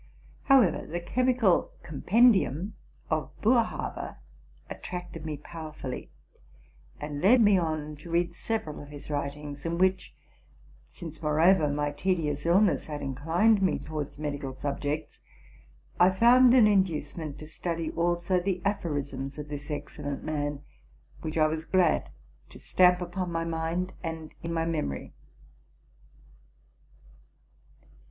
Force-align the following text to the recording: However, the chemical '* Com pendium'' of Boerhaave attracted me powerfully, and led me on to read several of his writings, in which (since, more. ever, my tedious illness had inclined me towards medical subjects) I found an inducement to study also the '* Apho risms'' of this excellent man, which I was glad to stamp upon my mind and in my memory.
However, 0.45 0.87
the 0.87 0.99
chemical 0.99 1.73
'* 1.77 1.83
Com 1.83 2.01
pendium'' 2.01 2.71
of 3.11 3.29
Boerhaave 3.39 4.15
attracted 4.67 5.27
me 5.27 5.37
powerfully, 5.37 6.09
and 6.99 7.21
led 7.21 7.39
me 7.39 7.55
on 7.59 7.95
to 7.97 8.09
read 8.09 8.33
several 8.33 8.81
of 8.81 8.87
his 8.89 9.11
writings, 9.11 9.63
in 9.63 9.77
which 9.77 10.15
(since, 10.85 11.21
more. 11.21 11.39
ever, 11.39 11.69
my 11.69 11.91
tedious 11.91 12.47
illness 12.47 12.87
had 12.87 13.03
inclined 13.03 13.61
me 13.61 13.77
towards 13.77 14.17
medical 14.17 14.55
subjects) 14.55 15.19
I 15.99 16.09
found 16.09 16.55
an 16.55 16.65
inducement 16.65 17.37
to 17.37 17.45
study 17.45 17.91
also 17.91 18.39
the 18.39 18.59
'* 18.63 18.65
Apho 18.65 18.89
risms'' 18.89 19.37
of 19.37 19.49
this 19.49 19.69
excellent 19.69 20.23
man, 20.23 20.63
which 21.21 21.37
I 21.37 21.45
was 21.45 21.63
glad 21.63 22.09
to 22.49 22.57
stamp 22.57 23.01
upon 23.01 23.31
my 23.31 23.43
mind 23.43 23.93
and 24.01 24.33
in 24.41 24.51
my 24.51 24.65
memory. 24.65 25.13